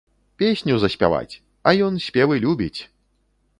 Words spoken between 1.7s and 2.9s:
ён спевы любіць!